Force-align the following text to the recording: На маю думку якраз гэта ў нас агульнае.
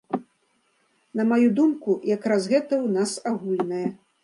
На 1.19 1.25
маю 1.33 1.47
думку 1.59 1.91
якраз 2.15 2.49
гэта 2.55 2.73
ў 2.85 2.87
нас 2.99 3.15
агульнае. 3.33 3.87